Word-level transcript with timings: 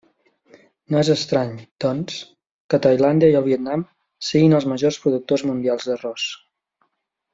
No 0.93 1.01
és 1.01 1.09
estrany, 1.15 1.51
doncs, 1.85 2.15
que 2.73 2.79
Tailàndia 2.85 3.29
i 3.33 3.37
el 3.41 3.45
Vietnam 3.49 3.85
siguin 4.31 4.57
els 4.61 4.67
majors 4.73 4.99
productors 5.05 5.45
mundials 5.51 5.87
d’arròs. 5.91 6.27